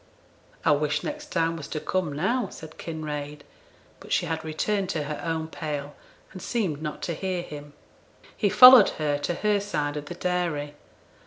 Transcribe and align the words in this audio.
'I 0.65 0.71
wish 0.71 1.03
next 1.03 1.27
time 1.27 1.55
was 1.55 1.67
to 1.67 1.79
come 1.79 2.11
now,' 2.11 2.49
said 2.49 2.79
Kinraid; 2.79 3.43
but 3.99 4.11
she 4.11 4.25
had 4.25 4.43
returned 4.43 4.89
to 4.89 5.03
her 5.03 5.21
own 5.23 5.47
pail, 5.47 5.95
and 6.33 6.41
seemed 6.41 6.81
not 6.81 7.03
to 7.03 7.13
hear 7.13 7.43
him. 7.43 7.73
He 8.35 8.49
followed 8.49 8.89
her 8.97 9.19
to 9.19 9.35
her 9.35 9.59
side 9.59 9.95
of 9.97 10.05
the 10.05 10.15
dairy. 10.15 10.73